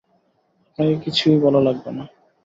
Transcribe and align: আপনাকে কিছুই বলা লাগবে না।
আপনাকে 0.63 0.95
কিছুই 1.05 1.37
বলা 1.39 1.61
লাগবে 1.61 1.91
না। 1.97 2.03